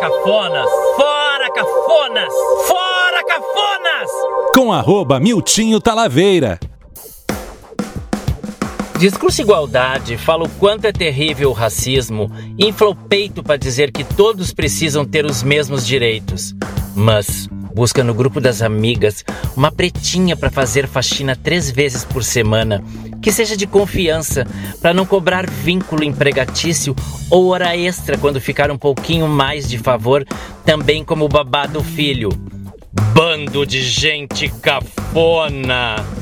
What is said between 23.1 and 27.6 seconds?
que seja de confiança, para não cobrar vínculo empregatício ou